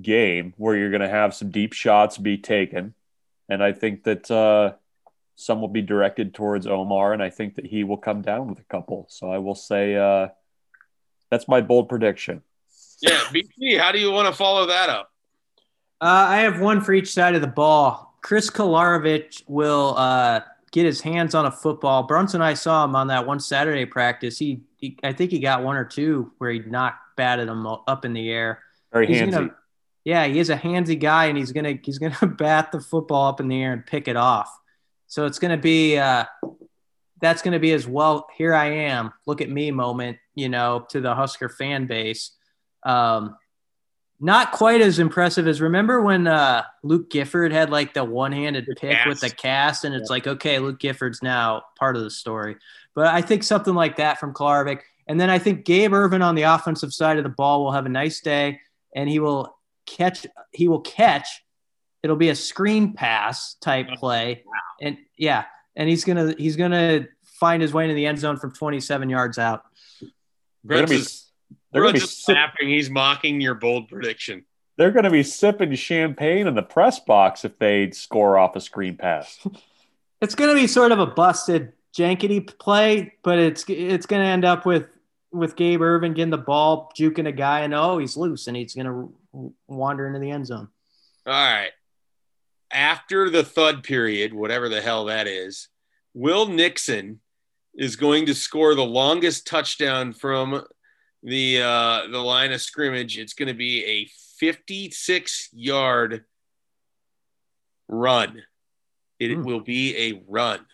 game 0.00 0.54
where 0.56 0.76
you're 0.76 0.90
going 0.90 1.02
to 1.02 1.08
have 1.08 1.34
some 1.34 1.50
deep 1.50 1.72
shots 1.72 2.16
be 2.16 2.38
taken, 2.38 2.94
and 3.48 3.62
I 3.62 3.72
think 3.72 4.04
that 4.04 4.30
uh, 4.30 4.74
some 5.34 5.60
will 5.60 5.68
be 5.68 5.82
directed 5.82 6.34
towards 6.34 6.66
Omar, 6.66 7.12
and 7.12 7.22
I 7.22 7.30
think 7.30 7.56
that 7.56 7.66
he 7.66 7.84
will 7.84 7.96
come 7.96 8.22
down 8.22 8.48
with 8.48 8.60
a 8.60 8.64
couple. 8.64 9.06
So 9.10 9.30
I 9.30 9.38
will 9.38 9.54
say 9.54 9.96
uh, 9.96 10.28
that's 11.30 11.48
my 11.48 11.60
bold 11.60 11.88
prediction. 11.88 12.42
Yeah, 13.00 13.20
BT, 13.32 13.76
how 13.76 13.92
do 13.92 13.98
you 13.98 14.10
want 14.10 14.28
to 14.28 14.34
follow 14.34 14.66
that 14.66 14.88
up? 14.88 15.10
Uh, 16.00 16.26
I 16.28 16.38
have 16.38 16.60
one 16.60 16.80
for 16.80 16.92
each 16.92 17.12
side 17.12 17.34
of 17.34 17.40
the 17.40 17.48
ball. 17.48 18.16
Chris 18.20 18.50
Kolarevic 18.50 19.42
will 19.46 19.94
uh, 19.96 20.40
get 20.70 20.86
his 20.86 21.00
hands 21.00 21.34
on 21.34 21.46
a 21.46 21.50
football. 21.50 22.04
Brunson, 22.04 22.40
I 22.42 22.54
saw 22.54 22.84
him 22.84 22.94
on 22.94 23.08
that 23.08 23.26
one 23.26 23.40
Saturday 23.40 23.86
practice. 23.86 24.38
He, 24.38 24.62
he 24.76 24.98
I 25.02 25.12
think 25.12 25.30
he 25.30 25.38
got 25.38 25.62
one 25.62 25.76
or 25.76 25.84
two 25.84 26.32
where 26.38 26.50
he 26.50 26.60
knocked 26.60 27.16
batted 27.16 27.48
them 27.48 27.66
up 27.66 28.04
in 28.04 28.12
the 28.12 28.30
air. 28.30 28.62
Very 28.92 29.06
He's 29.06 29.20
handsy. 29.20 29.30
gonna, 29.32 29.54
yeah, 30.04 30.26
he 30.26 30.38
is 30.38 30.50
a 30.50 30.56
handsy 30.56 30.98
guy, 30.98 31.26
and 31.26 31.36
he's 31.36 31.52
gonna 31.52 31.78
he's 31.82 31.98
gonna 31.98 32.26
bat 32.38 32.72
the 32.72 32.80
football 32.80 33.28
up 33.28 33.40
in 33.40 33.48
the 33.48 33.62
air 33.62 33.72
and 33.72 33.84
pick 33.84 34.08
it 34.08 34.16
off. 34.16 34.50
So 35.06 35.26
it's 35.26 35.38
gonna 35.38 35.58
be 35.58 35.98
uh, 35.98 36.24
that's 37.20 37.42
gonna 37.42 37.58
be 37.58 37.72
as 37.72 37.86
well. 37.86 38.26
Here 38.36 38.54
I 38.54 38.66
am, 38.66 39.12
look 39.26 39.40
at 39.40 39.50
me 39.50 39.70
moment, 39.70 40.18
you 40.34 40.48
know, 40.48 40.86
to 40.90 41.00
the 41.00 41.14
Husker 41.14 41.48
fan 41.48 41.86
base. 41.86 42.32
Um, 42.84 43.36
not 44.20 44.52
quite 44.52 44.80
as 44.80 44.98
impressive 44.98 45.46
as 45.46 45.60
remember 45.60 46.00
when 46.02 46.26
uh, 46.26 46.64
Luke 46.82 47.10
Gifford 47.10 47.52
had 47.52 47.70
like 47.70 47.94
the 47.94 48.04
one-handed 48.04 48.66
The 48.66 48.74
pick 48.74 48.98
with 49.06 49.20
the 49.20 49.28
cast. 49.28 49.36
cast, 49.42 49.84
and 49.84 49.94
it's 49.94 50.10
like 50.10 50.26
okay, 50.26 50.58
Luke 50.58 50.80
Gifford's 50.80 51.22
now 51.22 51.62
part 51.78 51.96
of 51.96 52.02
the 52.02 52.10
story. 52.10 52.56
But 52.94 53.06
I 53.08 53.20
think 53.22 53.44
something 53.44 53.74
like 53.74 53.96
that 53.96 54.18
from 54.18 54.34
Kolarevic. 54.34 54.80
And 55.06 55.20
then 55.20 55.30
I 55.30 55.38
think 55.38 55.64
Gabe 55.64 55.92
Ervin 55.94 56.20
on 56.20 56.34
the 56.34 56.42
offensive 56.42 56.92
side 56.92 57.16
of 57.16 57.22
the 57.24 57.30
ball 57.30 57.64
will 57.64 57.72
have 57.72 57.86
a 57.86 57.90
nice 57.90 58.20
day 58.20 58.60
and 58.94 59.08
he 59.08 59.18
will 59.20 59.56
catch 59.86 60.26
he 60.52 60.68
will 60.68 60.80
catch 60.80 61.42
it'll 62.02 62.16
be 62.16 62.28
a 62.28 62.34
screen 62.34 62.92
pass 62.92 63.54
type 63.54 63.86
play 63.96 64.44
and 64.82 64.98
yeah 65.16 65.44
and 65.76 65.88
he's 65.88 66.04
gonna 66.04 66.34
he's 66.36 66.56
gonna 66.56 67.06
find 67.22 67.62
his 67.62 67.72
way 67.72 67.84
into 67.84 67.94
the 67.94 68.04
end 68.06 68.18
zone 68.18 68.36
from 68.36 68.52
27 68.52 69.08
yards 69.08 69.38
out 69.38 69.62
They're 70.64 70.86
gonna 71.72 71.84
Bruns 71.84 71.92
be, 71.92 71.98
is, 71.98 72.00
they're 72.00 72.00
gonna 72.00 72.00
Bruns 72.00 72.00
be 72.00 72.04
is 72.04 72.24
sip- 72.24 72.34
laughing. 72.36 72.68
He's 72.68 72.90
mocking 72.90 73.40
your 73.40 73.54
bold 73.54 73.88
prediction. 73.88 74.44
they're 74.76 74.90
gonna 74.92 75.10
be 75.10 75.22
sipping 75.22 75.74
champagne 75.74 76.46
in 76.46 76.54
the 76.54 76.62
press 76.62 77.00
box 77.00 77.44
if 77.44 77.58
they 77.58 77.90
score 77.90 78.38
off 78.38 78.56
a 78.56 78.60
screen 78.60 78.96
pass. 78.96 79.38
it's 80.20 80.34
gonna 80.34 80.54
be 80.54 80.66
sort 80.66 80.92
of 80.92 80.98
a 80.98 81.06
busted 81.06 81.72
jankety 81.96 82.46
play 82.58 83.12
but 83.22 83.38
it's 83.38 83.64
it's 83.68 84.06
gonna 84.06 84.24
end 84.24 84.44
up 84.44 84.64
with 84.66 84.86
with 85.32 85.56
Gabe 85.56 85.80
Ervin 85.82 86.14
getting 86.14 86.30
the 86.30 86.38
ball 86.38 86.92
juking 86.96 87.26
a 87.26 87.32
guy 87.32 87.60
and 87.60 87.74
oh 87.74 87.98
he's 87.98 88.16
loose 88.16 88.46
and 88.46 88.56
he's 88.56 88.74
gonna 88.74 89.08
wander 89.66 90.06
into 90.06 90.18
the 90.18 90.30
end 90.30 90.46
zone 90.46 90.68
All 91.26 91.32
right. 91.32 91.70
After 92.72 93.30
the 93.30 93.42
thud 93.44 93.82
period, 93.82 94.34
whatever 94.34 94.68
the 94.68 94.80
hell 94.82 95.06
that 95.06 95.26
is, 95.26 95.68
Will 96.14 96.46
Nixon 96.46 97.20
is 97.74 97.96
going 97.96 98.26
to 98.26 98.34
score 98.34 98.74
the 98.74 98.84
longest 98.84 99.46
touchdown 99.46 100.12
from 100.12 100.62
the 101.22 101.62
uh, 101.62 102.06
the 102.10 102.18
line 102.18 102.52
of 102.52 102.60
scrimmage. 102.60 103.18
It's 103.18 103.34
going 103.34 103.48
to 103.48 103.54
be 103.54 103.84
a 103.84 104.08
56 104.38 105.48
yard 105.52 106.24
run. 107.88 108.42
It 109.18 109.34
Hmm. 109.34 109.44
will 109.44 109.60
be 109.60 109.96
a 109.96 110.22
run. 110.28 110.66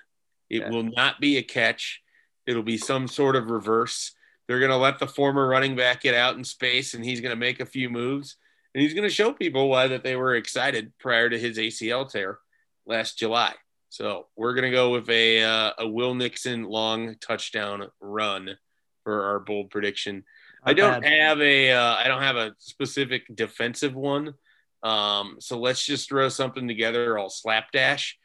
It 0.51 0.63
Okay. 0.63 0.71
will 0.71 0.83
not 0.83 1.21
be 1.21 1.37
a 1.39 1.43
catch. 1.43 2.03
It'll 2.47 2.63
be 2.63 2.77
some 2.79 3.09
sort 3.09 3.37
of 3.37 3.51
reverse. 3.51 4.13
They're 4.47 4.59
going 4.59 4.71
to 4.71 4.77
let 4.77 4.99
the 4.99 5.07
former 5.07 5.49
running 5.49 5.75
back 5.77 6.03
get 6.03 6.15
out 6.15 6.37
in 6.37 6.45
space, 6.45 6.93
and 6.93 7.03
he's 7.05 7.23
going 7.23 7.31
to 7.31 7.37
make 7.37 7.61
a 7.61 7.67
few 7.67 7.89
moves, 7.89 8.37
and 8.75 8.83
he's 8.83 8.93
going 8.93 9.09
to 9.09 9.15
show 9.15 9.33
people 9.33 9.71
why 9.71 9.87
that 9.89 10.03
they 10.05 10.17
were 10.17 10.35
excited 10.35 10.93
prior 10.99 11.31
to 11.31 11.39
his 11.39 11.57
ACL 11.57 12.05
tear 12.11 12.39
last 12.85 13.19
July. 13.19 13.55
So 13.89 14.29
we're 14.37 14.53
going 14.53 14.71
to 14.71 14.77
go 14.77 14.91
with 14.91 15.09
a 15.09 15.43
uh, 15.43 15.73
a 15.79 15.89
Will 15.89 16.15
Nixon 16.15 16.65
long 16.65 17.15
touchdown 17.21 17.89
run 18.01 18.59
for 19.05 19.25
our 19.25 19.41
bold 19.41 19.71
prediction. 19.71 20.25
I 20.64 20.73
don't 20.75 21.02
bad. 21.02 21.12
have 21.12 21.40
a 21.40 21.73
uh, 21.73 21.94
I 21.97 22.09
don't 22.09 22.23
have 22.23 22.37
a 22.37 22.54
specific 22.59 23.25
defensive 23.35 23.94
one. 23.94 24.35
Um, 24.83 25.37
so 25.40 25.59
let's 25.59 25.85
just 25.85 26.09
throw 26.09 26.28
something 26.28 26.68
together 26.68 27.18
all 27.18 27.30
slapdash. 27.30 28.18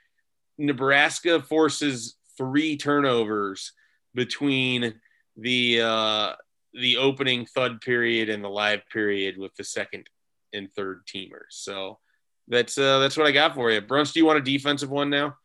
Nebraska 0.57 1.41
forces 1.41 2.17
three 2.37 2.77
turnovers 2.77 3.73
between 4.13 4.95
the 5.37 5.81
uh, 5.81 6.33
the 6.73 6.97
opening 6.97 7.45
thud 7.45 7.81
period 7.81 8.29
and 8.29 8.43
the 8.43 8.49
live 8.49 8.81
period 8.91 9.37
with 9.37 9.55
the 9.55 9.63
second 9.63 10.09
and 10.53 10.71
third 10.73 11.01
teamers. 11.07 11.51
So 11.51 11.99
that's 12.47 12.77
uh, 12.77 12.99
that's 12.99 13.17
what 13.17 13.27
I 13.27 13.31
got 13.31 13.55
for 13.55 13.71
you. 13.71 13.81
Bruns, 13.81 14.11
do 14.11 14.19
you 14.19 14.25
want 14.25 14.39
a 14.39 14.41
defensive 14.41 14.89
one 14.89 15.09
now? 15.09 15.35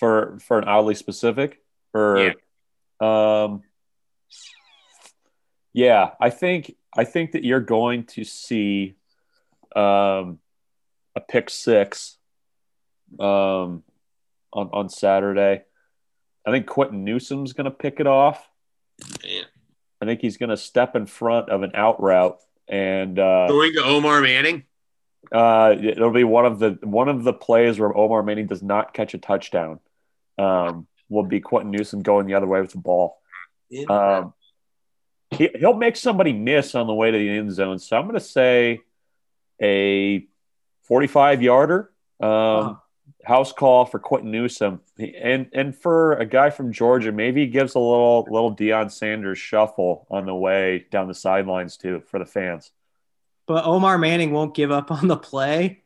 for 0.00 0.38
for 0.40 0.58
an 0.58 0.64
oddly 0.64 0.94
specific 0.94 1.58
or 1.92 2.32
um 3.00 3.62
yeah 5.72 6.10
i 6.20 6.30
think 6.30 6.74
i 6.96 7.04
think 7.04 7.32
that 7.32 7.44
you're 7.44 7.60
going 7.60 8.04
to 8.04 8.24
see 8.24 8.94
um 9.76 10.38
a 11.16 11.20
pick 11.28 11.50
six 11.50 12.16
um 13.18 13.82
on 14.52 14.68
on 14.72 14.88
saturday 14.88 15.62
i 16.46 16.50
think 16.50 16.66
quinton 16.66 17.04
newsome's 17.04 17.52
going 17.52 17.64
to 17.64 17.70
pick 17.70 18.00
it 18.00 18.06
off 18.06 18.48
Man. 19.22 19.44
i 20.00 20.04
think 20.04 20.20
he's 20.20 20.36
going 20.36 20.50
to 20.50 20.56
step 20.56 20.96
in 20.96 21.06
front 21.06 21.50
of 21.50 21.62
an 21.62 21.72
out 21.74 22.02
route 22.02 22.38
and 22.68 23.18
uh 23.18 23.46
Going 23.48 23.72
to 23.74 23.84
Omar 23.84 24.20
Manning. 24.20 24.64
uh, 25.32 25.74
it'll 25.80 26.12
be 26.12 26.24
one 26.24 26.46
of 26.46 26.58
the 26.58 26.78
one 26.82 27.08
of 27.08 27.24
the 27.24 27.32
plays 27.32 27.78
where 27.78 27.96
Omar 27.96 28.22
Manning 28.22 28.46
does 28.46 28.62
not 28.62 28.94
catch 28.94 29.12
a 29.14 29.18
touchdown. 29.18 29.80
Um, 30.38 30.86
will 31.08 31.24
be 31.24 31.40
Quinton 31.40 31.70
Newsome 31.72 32.02
going 32.02 32.26
the 32.26 32.34
other 32.34 32.46
way 32.46 32.60
with 32.60 32.70
the 32.70 32.78
ball. 32.78 33.18
Um, 33.88 34.32
he, 35.30 35.50
he'll 35.58 35.74
make 35.74 35.96
somebody 35.96 36.32
miss 36.32 36.74
on 36.74 36.86
the 36.86 36.94
way 36.94 37.10
to 37.10 37.18
the 37.18 37.28
end 37.28 37.52
zone. 37.52 37.78
So 37.78 37.96
I'm 37.96 38.04
going 38.04 38.14
to 38.14 38.20
say 38.20 38.80
a 39.60 40.26
45 40.82 41.42
yarder. 41.42 41.90
Um. 42.20 42.80
House 43.24 43.52
call 43.52 43.84
for 43.84 43.98
Quinton 43.98 44.30
Newsome, 44.30 44.80
and 44.98 45.48
and 45.52 45.76
for 45.76 46.14
a 46.14 46.24
guy 46.24 46.48
from 46.48 46.72
Georgia, 46.72 47.12
maybe 47.12 47.42
he 47.42 47.48
gives 47.48 47.74
a 47.74 47.78
little 47.78 48.26
little 48.30 48.54
Deion 48.54 48.90
Sanders 48.90 49.38
shuffle 49.38 50.06
on 50.10 50.24
the 50.24 50.34
way 50.34 50.86
down 50.90 51.06
the 51.06 51.14
sidelines 51.14 51.76
too 51.76 52.02
for 52.06 52.18
the 52.18 52.24
fans. 52.24 52.70
But 53.46 53.66
Omar 53.66 53.98
Manning 53.98 54.32
won't 54.32 54.54
give 54.54 54.70
up 54.70 54.90
on 54.90 55.08
the 55.08 55.16
play 55.16 55.82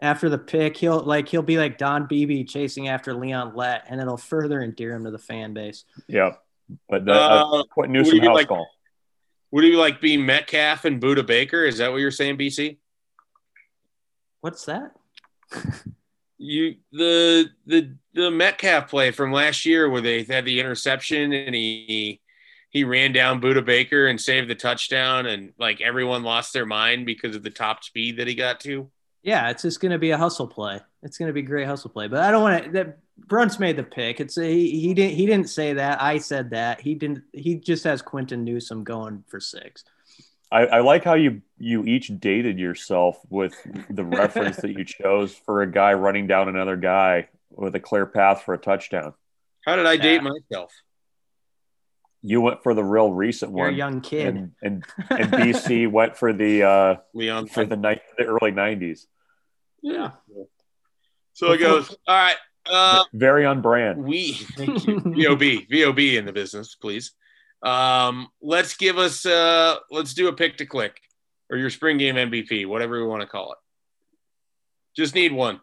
after 0.00 0.28
the 0.28 0.38
pick. 0.38 0.76
He'll 0.76 1.00
like 1.00 1.28
he'll 1.28 1.42
be 1.42 1.58
like 1.58 1.78
Don 1.78 2.06
Beebe 2.06 2.44
chasing 2.44 2.88
after 2.88 3.12
Leon 3.14 3.54
Lett, 3.56 3.84
and 3.88 4.00
it'll 4.00 4.16
further 4.16 4.62
endear 4.62 4.94
him 4.94 5.04
to 5.04 5.10
the 5.10 5.18
fan 5.18 5.54
base. 5.54 5.84
Yeah, 6.06 6.34
but 6.88 7.04
the, 7.04 7.12
uh, 7.12 7.60
Uh, 7.60 7.62
Quentin 7.64 7.72
what 7.74 7.86
do 7.86 7.92
Newsom 7.92 8.16
you 8.16 8.28
house 8.28 8.34
like- 8.36 8.48
call. 8.48 8.68
Would 9.50 9.64
you 9.64 9.76
like 9.78 10.00
be 10.00 10.16
Metcalf 10.16 10.86
and 10.86 11.00
Budda 11.00 11.26
Baker? 11.26 11.64
Is 11.64 11.76
that 11.78 11.90
what 11.92 11.98
you're 11.98 12.10
saying, 12.10 12.38
BC? 12.38 12.78
What's 14.40 14.64
that? 14.64 14.92
You 16.38 16.76
the 16.90 17.50
the 17.66 17.94
the 18.14 18.30
Metcalf 18.30 18.88
play 18.88 19.10
from 19.12 19.30
last 19.32 19.64
year 19.64 19.88
where 19.88 20.00
they 20.00 20.24
had 20.24 20.44
the 20.44 20.58
interception 20.58 21.32
and 21.32 21.54
he 21.54 22.20
he 22.70 22.82
ran 22.84 23.12
down 23.12 23.40
Budda 23.40 23.64
Baker 23.64 24.06
and 24.06 24.20
saved 24.20 24.48
the 24.48 24.54
touchdown 24.54 25.26
and 25.26 25.52
like 25.58 25.80
everyone 25.80 26.22
lost 26.24 26.52
their 26.52 26.66
mind 26.66 27.06
because 27.06 27.36
of 27.36 27.42
the 27.42 27.50
top 27.50 27.84
speed 27.84 28.16
that 28.16 28.26
he 28.26 28.34
got 28.34 28.58
to. 28.60 28.90
Yeah, 29.22 29.50
it's 29.50 29.62
just 29.62 29.80
going 29.80 29.92
to 29.92 29.98
be 29.98 30.10
a 30.10 30.18
hustle 30.18 30.48
play. 30.48 30.80
It's 31.04 31.16
going 31.16 31.28
to 31.28 31.32
be 31.32 31.40
a 31.40 31.44
great 31.44 31.66
hustle 31.68 31.90
play. 31.90 32.08
But 32.08 32.20
I 32.20 32.30
don't 32.32 32.42
want 32.42 32.72
to. 32.72 32.94
That 33.18 33.28
Brunt's 33.28 33.58
made 33.58 33.76
the 33.76 33.82
pick. 33.82 34.20
It's 34.20 34.36
he, 34.36 34.80
he 34.80 34.94
didn't 34.94 35.14
he 35.16 35.26
didn't 35.26 35.48
say 35.50 35.74
that. 35.74 36.02
I 36.02 36.18
said 36.18 36.50
that. 36.50 36.80
He 36.80 36.94
didn't. 36.94 37.22
He 37.32 37.54
just 37.56 37.84
has 37.84 38.02
Quinton 38.02 38.44
Newsome 38.44 38.84
going 38.84 39.24
for 39.28 39.40
six. 39.40 39.84
I, 40.50 40.66
I 40.66 40.80
like 40.80 41.02
how 41.04 41.14
you 41.14 41.40
you 41.58 41.84
each 41.84 42.10
dated 42.20 42.58
yourself 42.58 43.18
with 43.30 43.54
the 43.88 44.04
reference 44.04 44.56
that 44.58 44.72
you 44.72 44.84
chose 44.86 45.34
for 45.34 45.62
a 45.62 45.70
guy 45.70 45.94
running 45.94 46.26
down 46.26 46.48
another 46.48 46.76
guy 46.76 47.28
with 47.50 47.74
a 47.74 47.80
clear 47.80 48.04
path 48.06 48.42
for 48.42 48.52
a 48.54 48.58
touchdown. 48.58 49.14
How 49.64 49.76
did 49.76 49.86
I 49.86 49.92
Yeah. 49.94 50.02
date 50.02 50.22
myself? 50.22 50.72
You 52.24 52.40
went 52.40 52.62
for 52.62 52.72
the 52.74 52.84
real 52.84 53.12
recent 53.12 53.50
You're 53.56 53.66
a 53.66 53.70
one, 53.70 53.76
young 53.76 54.00
kid. 54.00 54.26
and 54.36 54.52
and, 54.62 54.84
and 55.10 55.32
BC 55.32 55.90
went 55.90 56.16
for 56.16 56.32
the 56.32 56.62
uh, 56.62 56.96
Leon 57.14 57.46
for 57.48 57.64
the 57.64 57.76
night 57.76 58.02
the 58.16 58.24
early 58.24 58.50
nineties. 58.52 59.06
yeah. 59.82 60.12
So 61.34 61.52
it 61.52 61.58
goes. 61.58 61.88
All 62.06 62.14
right. 62.16 62.36
Uh, 62.66 63.04
Very 63.12 63.44
on 63.44 63.60
brand. 63.60 64.02
we 64.04 64.32
thank 64.56 64.86
you. 64.86 65.00
VOB 65.00 65.68
VOB 65.68 66.16
in 66.16 66.24
the 66.24 66.32
business, 66.32 66.74
please. 66.74 67.12
Um, 67.62 68.28
let's 68.40 68.76
give 68.76 68.98
us 68.98 69.26
uh, 69.26 69.76
let's 69.90 70.14
do 70.14 70.28
a 70.28 70.32
pick 70.32 70.58
to 70.58 70.66
click 70.66 71.00
or 71.50 71.56
your 71.56 71.70
spring 71.70 71.98
game 71.98 72.16
MVP, 72.16 72.66
whatever 72.66 73.00
we 73.00 73.06
want 73.06 73.22
to 73.22 73.26
call 73.26 73.52
it. 73.52 73.58
Just 74.96 75.14
need 75.14 75.32
one. 75.32 75.60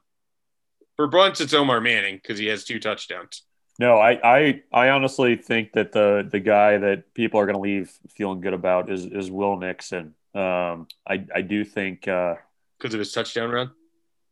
For 0.96 1.08
Bruns, 1.08 1.40
it's 1.40 1.54
Omar 1.54 1.82
Manning 1.82 2.16
because 2.16 2.38
he 2.38 2.48
has 2.48 2.64
two 2.64 2.80
touchdowns. 2.80 3.44
No, 3.80 3.98
I, 3.98 4.20
I 4.24 4.62
I 4.74 4.90
honestly 4.90 5.38
think 5.38 5.72
that 5.74 5.94
the 5.94 6.28
the 6.30 6.42
guy 6.42 6.78
that 6.78 7.14
people 7.14 7.40
are 7.40 7.46
going 7.46 7.56
to 7.56 7.62
leave 7.62 7.92
feeling 8.10 8.42
good 8.42 8.54
about 8.54 8.90
is 8.90 9.06
is 9.06 9.32
Will 9.32 9.58
Nixon. 9.58 10.16
Um, 10.36 10.88
I 11.08 11.26
I 11.34 11.42
do 11.42 11.64
think. 11.64 12.08
Uh, 12.08 12.36
because 12.78 12.94
of 12.94 13.00
his 13.00 13.12
touchdown 13.12 13.50
run. 13.50 13.72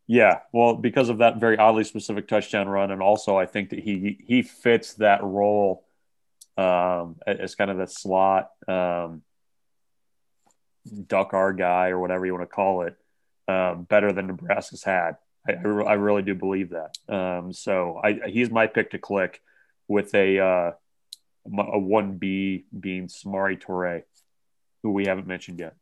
Yeah, 0.07 0.39
well, 0.53 0.75
because 0.75 1.09
of 1.09 1.17
that 1.17 1.37
very 1.37 1.57
oddly 1.57 1.83
specific 1.83 2.29
touchdown 2.29 2.69
run, 2.69 2.91
and 2.91 3.01
also 3.01 3.37
I 3.37 3.45
think 3.45 3.71
that 3.71 3.79
he 3.79 4.17
he 4.25 4.41
fits 4.41 4.93
that 4.95 5.21
role 5.21 5.83
um, 6.57 7.17
as 7.27 7.55
kind 7.55 7.69
of 7.69 7.77
the 7.77 7.87
slot 7.87 8.51
um, 8.67 9.21
duck 11.07 11.33
our 11.33 11.51
guy 11.51 11.89
or 11.89 11.99
whatever 11.99 12.25
you 12.25 12.33
want 12.33 12.49
to 12.49 12.55
call 12.55 12.83
it 12.83 12.95
um, 13.49 13.83
better 13.83 14.13
than 14.13 14.27
Nebraska's 14.27 14.83
had. 14.83 15.17
I, 15.45 15.53
I, 15.53 15.63
I 15.63 15.93
really 15.93 16.21
do 16.21 16.35
believe 16.35 16.69
that. 16.71 16.97
Um, 17.13 17.51
so 17.51 17.99
I, 18.01 18.21
he's 18.27 18.49
my 18.49 18.67
pick 18.67 18.91
to 18.91 18.99
click 18.99 19.41
with 19.89 20.15
a 20.15 20.39
uh, 20.39 20.71
a 21.45 21.79
one 21.79 22.13
B 22.17 22.65
being 22.77 23.07
Samori 23.07 23.61
Touré, 23.61 24.03
who 24.83 24.91
we 24.91 25.05
haven't 25.05 25.27
mentioned 25.27 25.59
yet. 25.59 25.75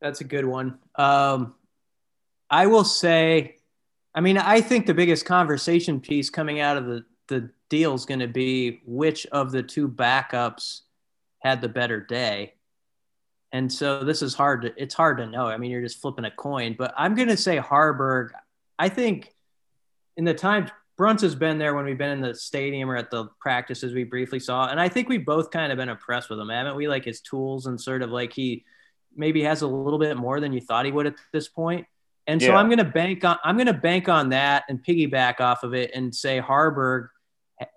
That's 0.00 0.20
a 0.20 0.24
good 0.24 0.44
one. 0.44 0.78
Um, 0.96 1.54
I 2.50 2.66
will 2.66 2.84
say, 2.84 3.56
I 4.14 4.20
mean, 4.20 4.38
I 4.38 4.60
think 4.60 4.86
the 4.86 4.94
biggest 4.94 5.24
conversation 5.24 6.00
piece 6.00 6.30
coming 6.30 6.60
out 6.60 6.76
of 6.76 6.86
the, 6.86 7.04
the 7.28 7.50
deal 7.68 7.94
is 7.94 8.04
going 8.04 8.20
to 8.20 8.28
be 8.28 8.80
which 8.86 9.26
of 9.26 9.50
the 9.50 9.62
two 9.62 9.88
backups 9.88 10.82
had 11.40 11.60
the 11.60 11.68
better 11.68 12.00
day. 12.00 12.54
And 13.52 13.72
so 13.72 14.04
this 14.04 14.22
is 14.22 14.34
hard 14.34 14.62
to, 14.62 14.74
it's 14.76 14.94
hard 14.94 15.18
to 15.18 15.26
know. 15.26 15.46
I 15.46 15.56
mean, 15.56 15.70
you're 15.70 15.82
just 15.82 16.00
flipping 16.00 16.24
a 16.24 16.30
coin, 16.30 16.74
but 16.78 16.94
I'm 16.96 17.14
going 17.14 17.28
to 17.28 17.36
say 17.36 17.58
Haarberg. 17.58 18.30
I 18.78 18.88
think 18.88 19.34
in 20.16 20.24
the 20.24 20.34
time 20.34 20.70
Bruns 20.96 21.22
has 21.22 21.34
been 21.34 21.58
there 21.58 21.74
when 21.74 21.84
we've 21.84 21.98
been 21.98 22.10
in 22.10 22.20
the 22.20 22.34
stadium 22.34 22.90
or 22.90 22.96
at 22.96 23.10
the 23.10 23.26
practices 23.40 23.92
we 23.92 24.04
briefly 24.04 24.40
saw. 24.40 24.68
And 24.68 24.80
I 24.80 24.88
think 24.88 25.08
we've 25.08 25.24
both 25.24 25.50
kind 25.50 25.72
of 25.72 25.78
been 25.78 25.88
impressed 25.88 26.30
with 26.30 26.38
him, 26.38 26.48
haven't 26.48 26.76
we? 26.76 26.88
Like 26.88 27.04
his 27.04 27.20
tools 27.20 27.66
and 27.66 27.80
sort 27.80 28.02
of 28.02 28.10
like 28.10 28.32
he, 28.32 28.64
maybe 29.16 29.42
has 29.42 29.62
a 29.62 29.66
little 29.66 29.98
bit 29.98 30.16
more 30.16 30.40
than 30.40 30.52
you 30.52 30.60
thought 30.60 30.84
he 30.84 30.92
would 30.92 31.06
at 31.06 31.14
this 31.32 31.48
point. 31.48 31.86
And 32.26 32.40
so 32.40 32.48
Yeah. 32.48 32.56
I'm 32.56 32.66
going 32.66 32.78
to 32.78 32.84
bank 32.84 33.24
on 33.24 33.38
I'm 33.44 33.56
going 33.56 33.66
to 33.66 33.72
bank 33.72 34.08
on 34.08 34.30
that 34.30 34.64
and 34.68 34.82
piggyback 34.84 35.40
off 35.40 35.62
of 35.62 35.74
it 35.74 35.92
and 35.94 36.14
say 36.14 36.40
Haarberg 36.40 37.08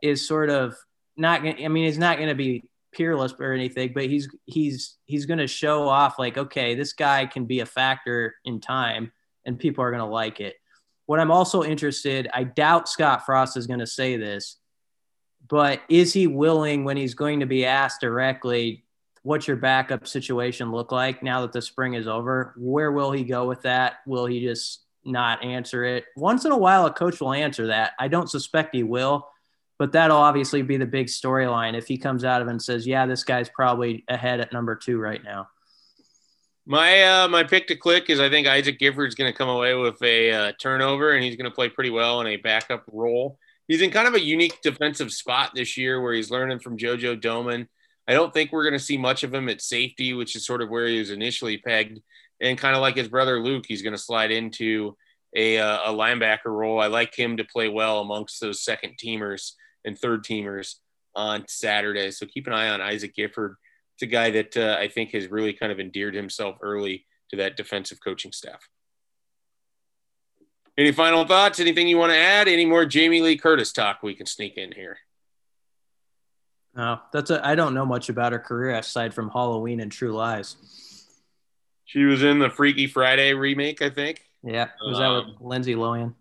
is 0.01 0.27
sort 0.27 0.49
of 0.49 0.75
not 1.17 1.43
going 1.43 1.63
I 1.63 1.67
mean 1.67 1.85
he's 1.85 1.97
not 1.97 2.17
going 2.17 2.29
to 2.29 2.35
be 2.35 2.69
peerless 2.91 3.33
or 3.39 3.53
anything, 3.53 3.91
but 3.93 4.05
he's 4.05 4.27
he's 4.45 4.97
he's 5.05 5.25
going 5.25 5.39
to 5.39 5.47
show 5.47 5.87
off 5.87 6.17
like 6.19 6.37
okay, 6.37 6.75
this 6.75 6.93
guy 6.93 7.25
can 7.25 7.45
be 7.45 7.59
a 7.59 7.65
factor 7.65 8.35
in 8.45 8.59
time 8.59 9.11
and 9.45 9.59
people 9.59 9.83
are 9.83 9.91
going 9.91 10.03
to 10.03 10.05
like 10.05 10.39
it. 10.39 10.55
What 11.05 11.19
I'm 11.19 11.31
also 11.31 11.63
interested, 11.63 12.29
I 12.33 12.43
doubt 12.43 12.87
Scott 12.87 13.25
Frost 13.25 13.57
is 13.57 13.67
going 13.67 13.79
to 13.79 13.87
say 13.87 14.17
this, 14.17 14.57
but 15.47 15.81
is 15.89 16.13
he 16.13 16.27
willing 16.27 16.83
when 16.83 16.97
he's 16.97 17.15
going 17.15 17.39
to 17.39 17.47
be 17.47 17.65
asked 17.65 18.01
directly 18.01 18.85
what's 19.23 19.47
your 19.47 19.57
backup 19.57 20.07
situation 20.07 20.71
look 20.71 20.91
like 20.91 21.23
now 21.23 21.41
that 21.41 21.51
the 21.51 21.61
spring 21.61 21.93
is 21.93 22.07
over? 22.07 22.53
Where 22.57 22.91
will 22.91 23.11
he 23.11 23.23
go 23.23 23.47
with 23.47 23.61
that? 23.63 23.97
Will 24.05 24.25
he 24.25 24.41
just 24.41 24.81
not 25.05 25.43
answer 25.43 25.83
it? 25.83 26.05
Once 26.15 26.45
in 26.45 26.51
a 26.51 26.57
while, 26.57 26.85
a 26.85 26.93
coach 26.93 27.19
will 27.19 27.33
answer 27.33 27.67
that. 27.67 27.93
I 27.99 28.07
don't 28.07 28.29
suspect 28.29 28.75
he 28.75 28.83
will, 28.83 29.27
but 29.77 29.91
that'll 29.91 30.17
obviously 30.17 30.61
be 30.61 30.77
the 30.77 30.85
big 30.85 31.07
storyline 31.07 31.77
if 31.77 31.88
he 31.88 31.97
comes 31.97 32.23
out 32.23 32.41
of 32.41 32.47
it 32.47 32.51
and 32.51 32.61
says, 32.61 32.85
"Yeah, 32.88 33.05
this 33.05 33.23
guy's 33.23 33.49
probably 33.49 34.03
ahead 34.07 34.39
at 34.39 34.53
number 34.53 34.75
two 34.75 34.99
right 34.99 35.23
now." 35.23 35.49
My 36.65 37.03
uh, 37.03 37.27
my 37.27 37.43
pick 37.43 37.67
to 37.67 37.75
click 37.75 38.09
is 38.09 38.19
I 38.19 38.29
think 38.29 38.47
Isaac 38.47 38.77
Gifford's 38.79 39.15
going 39.15 39.31
to 39.31 39.38
come 39.38 39.49
away 39.49 39.73
with 39.73 40.01
a 40.03 40.31
uh, 40.31 40.51
turnover 40.59 41.13
and 41.13 41.23
he's 41.23 41.35
going 41.35 41.49
to 41.49 41.55
play 41.55 41.69
pretty 41.69 41.89
well 41.89 42.21
in 42.21 42.27
a 42.27 42.38
backup 42.38 42.83
role 42.91 43.39
he's 43.69 43.81
in 43.81 43.91
kind 43.91 44.07
of 44.07 44.15
a 44.15 44.19
unique 44.19 44.59
defensive 44.61 45.13
spot 45.13 45.51
this 45.55 45.77
year 45.77 46.01
where 46.01 46.13
he's 46.13 46.29
learning 46.29 46.59
from 46.59 46.77
JoJo 46.77 47.21
Domann. 47.21 47.69
I 48.09 48.13
don't 48.13 48.33
think 48.33 48.51
we're 48.51 48.63
going 48.63 48.73
to 48.73 48.79
see 48.79 48.97
much 48.97 49.23
of 49.23 49.31
him 49.31 49.49
at 49.49 49.61
safety, 49.61 50.15
which 50.15 50.35
is 50.35 50.43
sort 50.43 50.63
of 50.63 50.69
where 50.69 50.87
he 50.87 50.97
was 50.97 51.11
initially 51.11 51.59
pegged. 51.59 52.01
And 52.41 52.57
kind 52.57 52.75
of 52.75 52.81
like 52.81 52.95
his 52.95 53.07
brother 53.07 53.39
Luke, 53.39 53.65
he's 53.67 53.83
going 53.83 53.93
to 53.93 54.01
slide 54.01 54.31
into 54.31 54.97
a, 55.35 55.59
uh, 55.59 55.91
a 55.91 55.93
linebacker 55.93 56.47
role. 56.47 56.81
I 56.81 56.87
like 56.87 57.13
him 57.13 57.37
to 57.37 57.43
play 57.43 57.69
well 57.69 58.01
amongst 58.01 58.41
those 58.41 58.63
second 58.63 58.95
teamers 58.97 59.51
and 59.85 59.95
third 59.97 60.23
teamers 60.23 60.75
on 61.13 61.45
Saturday. 61.47 62.09
So 62.09 62.25
keep 62.25 62.47
an 62.47 62.53
eye 62.53 62.69
on 62.69 62.81
Isaac 62.81 63.15
Gifford. 63.15 63.55
It's 63.95 64.03
a 64.03 64.07
guy 64.07 64.31
that 64.31 64.57
uh, 64.57 64.77
I 64.79 64.87
think 64.87 65.11
has 65.11 65.29
really 65.29 65.53
kind 65.53 65.71
of 65.71 65.79
endeared 65.79 66.15
himself 66.15 66.55
early 66.63 67.05
to 67.29 67.35
that 67.37 67.57
defensive 67.57 67.99
coaching 68.03 68.31
staff. 68.31 68.67
Any 70.79 70.93
final 70.93 71.25
thoughts? 71.25 71.59
Anything 71.59 71.87
you 71.87 71.99
want 71.99 72.13
to 72.13 72.17
add? 72.17 72.47
Any 72.47 72.65
more 72.65 72.85
Jamie 72.85 73.21
Lee 73.21 73.37
Curtis 73.37 73.71
talk 73.71 74.01
we 74.01 74.15
can 74.15 74.25
sneak 74.25 74.57
in 74.57 74.71
here? 74.71 74.97
No, 76.75 76.99
that's 77.11 77.29
a, 77.31 77.45
I 77.45 77.55
don't 77.55 77.73
know 77.73 77.85
much 77.85 78.09
about 78.09 78.31
her 78.31 78.39
career 78.39 78.71
aside 78.75 79.13
from 79.13 79.29
Halloween 79.29 79.79
and 79.79 79.91
True 79.91 80.13
Lies. 80.13 80.55
She 81.85 82.03
was 82.03 82.21
in 82.23 82.39
the 82.39 82.49
Freaky 82.49 82.85
Friday 82.88 83.33
remake, 83.33 83.81
I 83.81 83.89
think. 83.89 84.23
Yeah, 84.43 84.69
was 84.85 84.99
that 84.99 85.07
with 85.09 85.25
Um, 85.25 85.35
Lindsay 85.41 85.75
Lohan? 85.75 86.13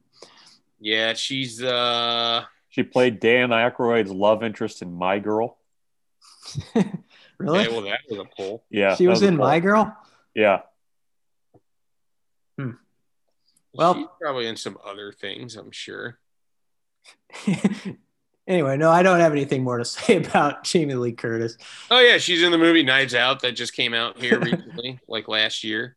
Yeah, 0.80 1.12
she's 1.14 1.62
uh 1.62 2.44
She 2.70 2.82
played 2.82 3.20
Dan 3.20 3.50
Aykroyd's 3.50 4.10
love 4.10 4.42
interest 4.42 4.80
in 4.82 4.92
My 4.94 5.18
Girl. 5.18 5.58
really? 7.38 7.64
yeah, 7.64 7.68
well 7.68 7.82
that 7.82 8.00
was 8.08 8.18
a 8.18 8.24
pull. 8.24 8.64
Yeah, 8.70 8.96
she 8.96 9.04
that 9.04 9.10
was 9.10 9.22
in. 9.22 9.36
My 9.36 9.60
Girl. 9.60 9.94
Yeah, 10.34 10.62
Hmm. 12.58 12.70
Well- 13.74 13.94
she's 13.94 14.06
probably 14.20 14.46
in 14.48 14.56
some 14.56 14.78
other 14.84 15.12
things, 15.12 15.54
I'm 15.56 15.70
sure. 15.70 16.18
anyway, 18.48 18.76
no, 18.76 18.90
I 18.90 19.04
don't 19.04 19.20
have 19.20 19.30
anything 19.32 19.62
more 19.62 19.78
to 19.78 19.84
say 19.84 20.16
about 20.16 20.64
Jamie 20.64 20.94
Lee 20.94 21.12
Curtis. 21.12 21.56
Oh 21.90 22.00
yeah, 22.00 22.18
she's 22.18 22.42
in 22.42 22.50
the 22.50 22.58
movie 22.58 22.82
Knives 22.82 23.14
Out 23.14 23.42
that 23.42 23.52
just 23.52 23.74
came 23.74 23.94
out 23.94 24.18
here 24.18 24.40
recently, 24.40 24.98
like 25.06 25.28
last 25.28 25.62
year. 25.62 25.96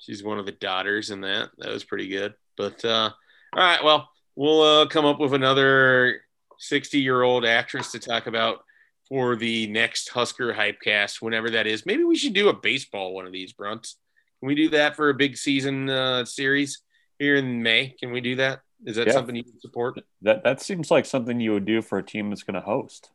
She's 0.00 0.24
one 0.24 0.40
of 0.40 0.46
the 0.46 0.52
daughters 0.52 1.10
in 1.10 1.20
that. 1.20 1.50
That 1.58 1.70
was 1.70 1.84
pretty 1.84 2.08
good. 2.08 2.34
But 2.56 2.84
uh 2.84 3.10
all 3.54 3.62
right, 3.62 3.84
well, 3.84 4.08
we'll 4.34 4.62
uh, 4.62 4.86
come 4.86 5.04
up 5.04 5.20
with 5.20 5.34
another 5.34 6.22
60-year-old 6.58 7.44
actress 7.44 7.92
to 7.92 7.98
talk 7.98 8.26
about 8.26 8.64
for 9.10 9.36
the 9.36 9.66
next 9.66 10.08
Husker 10.08 10.54
Hypecast, 10.54 11.20
whenever 11.20 11.50
that 11.50 11.66
is. 11.66 11.84
Maybe 11.84 12.02
we 12.02 12.16
should 12.16 12.32
do 12.32 12.48
a 12.48 12.54
baseball 12.54 13.12
one 13.12 13.26
of 13.26 13.32
these, 13.32 13.52
Bruns. 13.52 13.96
Can 14.40 14.46
we 14.46 14.54
do 14.54 14.70
that 14.70 14.96
for 14.96 15.10
a 15.10 15.14
big 15.14 15.36
season 15.36 15.90
uh, 15.90 16.24
series 16.24 16.80
here 17.18 17.36
in 17.36 17.62
May? 17.62 17.94
Can 18.00 18.10
we 18.10 18.22
do 18.22 18.36
that? 18.36 18.60
Is 18.84 18.96
that 18.96 19.06
Yeah. 19.06 19.12
something 19.12 19.36
you 19.36 19.44
can 19.44 19.60
support? 19.60 19.98
that 20.22 20.42
that 20.44 20.60
seems 20.60 20.90
like 20.90 21.06
something 21.06 21.40
you 21.40 21.52
would 21.52 21.64
do 21.64 21.82
for 21.82 21.98
a 21.98 22.02
team 22.02 22.30
that's 22.30 22.42
going 22.42 22.54
to 22.54 22.60
host. 22.60 23.10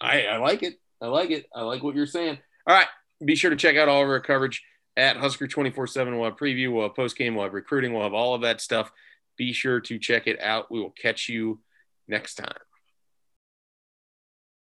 I, 0.00 0.26
I 0.26 0.36
like 0.38 0.62
it. 0.62 0.74
I 1.00 1.06
like 1.06 1.30
it. 1.30 1.46
I 1.54 1.62
like 1.62 1.82
what 1.82 1.94
you're 1.94 2.06
saying. 2.06 2.38
All 2.66 2.74
right. 2.76 2.88
Be 3.24 3.34
sure 3.36 3.50
to 3.50 3.56
check 3.56 3.76
out 3.76 3.88
all 3.88 4.02
of 4.02 4.08
our 4.08 4.20
coverage 4.20 4.62
at 4.96 5.16
Husker 5.16 5.46
24 5.46 5.86
7. 5.86 6.16
We'll 6.16 6.24
have 6.28 6.36
preview, 6.38 6.72
we'll 6.72 6.82
have 6.88 6.94
post 6.96 7.16
game, 7.16 7.34
we'll 7.34 7.44
have 7.44 7.54
recruiting, 7.54 7.92
we'll 7.92 8.02
have 8.02 8.14
all 8.14 8.34
of 8.34 8.42
that 8.42 8.60
stuff. 8.60 8.90
Be 9.38 9.52
sure 9.52 9.80
to 9.80 9.98
check 9.98 10.26
it 10.26 10.40
out. 10.40 10.70
We 10.70 10.80
will 10.80 10.90
catch 10.90 11.28
you 11.28 11.60
next 12.08 12.34
time. 12.36 12.52